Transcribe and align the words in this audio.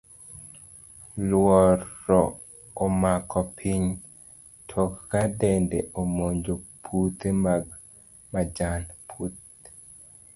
Luoro 1.29 2.21
omako 2.85 3.39
piny, 3.57 3.85
tok 4.69 4.91
ka 5.11 5.21
dede 5.39 5.79
omonjo 6.01 6.53
puthe 6.83 7.29
mag 7.43 7.63
majan. 8.31 8.81